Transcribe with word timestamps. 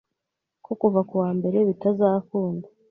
ko 0.65 0.71
kuva 0.79 0.99
kuwa 1.09 1.29
mbere 1.37 1.57
bitazakunda 1.69 2.67